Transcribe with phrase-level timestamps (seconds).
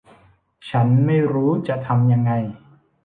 [0.69, 2.31] ฉันไม่รู้จะทำยังไง